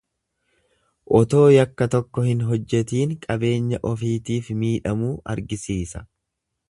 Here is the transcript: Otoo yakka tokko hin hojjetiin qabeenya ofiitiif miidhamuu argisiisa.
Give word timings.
Otoo 1.19 1.43
yakka 1.55 1.87
tokko 1.95 2.23
hin 2.29 2.41
hojjetiin 2.47 3.13
qabeenya 3.27 3.81
ofiitiif 3.91 4.51
miidhamuu 4.63 5.13
argisiisa. 5.35 6.03